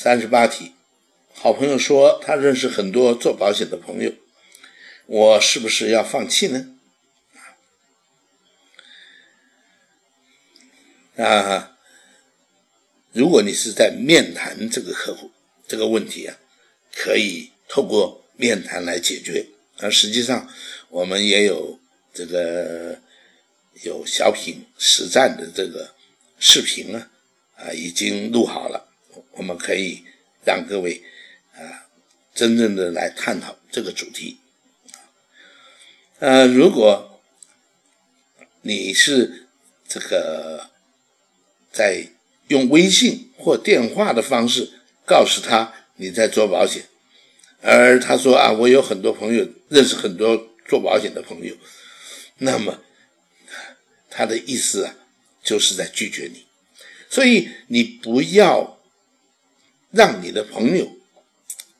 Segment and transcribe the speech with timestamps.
[0.00, 0.74] 三十八题，
[1.34, 4.12] 好朋友说他认识很多做保险的朋友，
[5.06, 6.68] 我是不是要放弃呢？
[11.16, 11.76] 啊，
[13.10, 15.32] 如果你是在面谈这个客户
[15.66, 16.38] 这个问题啊，
[16.94, 19.48] 可以透过面谈来解决。
[19.78, 20.48] 而实际上，
[20.90, 21.80] 我们也有
[22.14, 23.00] 这个
[23.82, 25.92] 有小品实战的这个
[26.38, 27.10] 视频啊，
[27.56, 28.77] 啊，已经录好了，
[29.38, 30.04] 我们可以
[30.44, 31.02] 让各位
[31.54, 31.88] 啊
[32.34, 34.38] 真正的来探讨这个主题。
[36.18, 37.22] 呃，如果
[38.62, 39.46] 你是
[39.88, 40.70] 这个
[41.72, 42.08] 在
[42.48, 44.72] 用微信或电话的方式
[45.06, 46.84] 告诉他你在做保险。
[47.60, 51.56] 而他说啊，我有很多朋友，认识很多做保险的朋友，
[52.38, 52.80] 那么
[54.08, 54.94] 他的意思啊，
[55.42, 56.46] 就是在拒绝你，
[57.10, 58.77] 所以你不要
[59.90, 60.96] 让你的朋友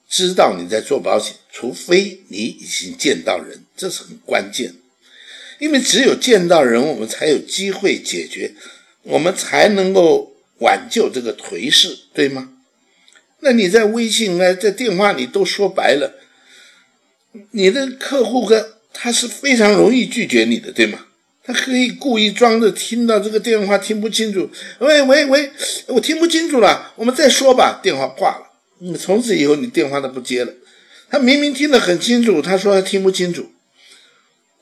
[0.08, 4.74] 知道你在做保险，除非你已经见到人，这是很关键，
[5.58, 8.54] 因为只有见到人，我们才有机会解决，
[9.02, 12.54] 我们才能够挽救这个颓势，对吗？
[13.40, 16.18] 那你在微信啊，在电话里都说白了，
[17.50, 21.07] 你的客户跟他是非常容易拒绝你的，对吗？
[21.48, 25.50] 他可以故意装着听到这个电话听不清楚，喂喂喂，
[25.86, 28.50] 我听不清楚了，我们再说吧，电话挂了。
[28.80, 30.52] 嗯，从此以后你电话都不接了。
[31.08, 33.50] 他明明听得很清楚，他说他听不清楚，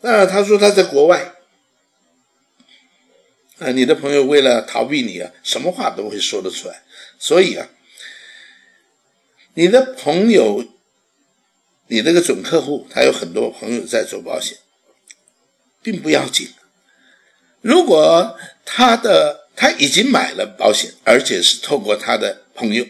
[0.01, 1.35] 啊，他说他在国外，
[3.59, 6.85] 啊，你的朋友为了逃避你啊，什么话都会说得出来，
[7.19, 7.69] 所以啊。
[9.55, 10.65] 你的朋友，
[11.89, 14.59] 你那个准客户，他有很多朋友在做保险，
[15.83, 16.49] 并不要紧。
[17.67, 22.87] 如果他的他已经买了保险，而且是透过他的朋友，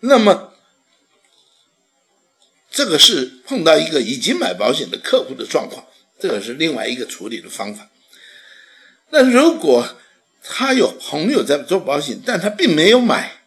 [0.00, 0.52] 那么
[2.72, 5.86] 这个是碰到一个已经买保险的客户的状况，
[6.18, 7.88] 这个是另外一个处理的方法。
[9.10, 9.96] 那如果
[10.42, 13.42] 他有朋友在做保险，但他并没有买。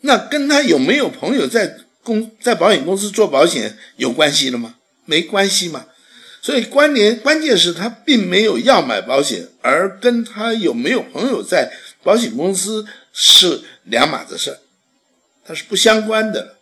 [0.00, 4.76] 那跟他有没有朋友在公在保险公司做保险有关系了吗？
[5.04, 5.88] 没关系嘛。
[6.40, 11.72] 所以关联关键是他并没有要买保险，而跟他有没有朋友在
[12.02, 14.58] 保险公司是两码子事儿
[15.44, 16.58] 它是不相关的。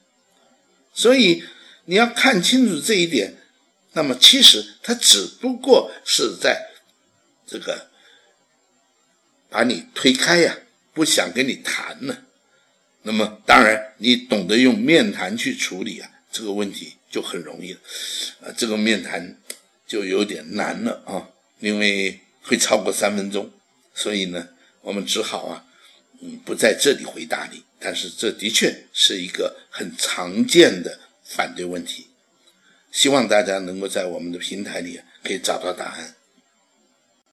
[0.94, 1.44] 所以
[1.84, 3.34] 你要看清楚这一点。
[3.92, 6.66] 那么其实他只不过是在
[7.46, 7.88] 这个
[9.48, 10.58] 把你推开呀，
[10.92, 12.18] 不想跟你谈呢。
[13.04, 17.80] 那么当然，你懂得用面谈去处理啊，这个问题就很容易了。
[18.42, 19.38] 啊，这个面谈
[19.86, 21.28] 就有点难了啊，
[21.60, 23.50] 因为会超过三分钟，
[23.94, 24.48] 所以呢，
[24.82, 25.64] 我们只好啊，
[26.20, 27.62] 嗯，不在这里回答你。
[27.78, 32.08] 但是这的确是一个很常见的反对问题，
[32.90, 36.15] 希望大家能够在我们的平台里可以找到答案。